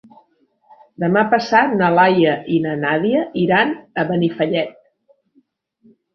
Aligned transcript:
Demà 1.03 1.21
passat 1.33 1.75
na 1.81 1.89
Laia 1.97 2.31
i 2.57 2.57
na 2.65 2.73
Nàdia 2.85 3.23
iran 3.43 3.75
a 4.05 4.09
Benifallet. 4.09 4.75